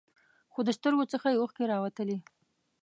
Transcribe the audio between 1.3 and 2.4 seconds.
یې اوښکې راوتلې.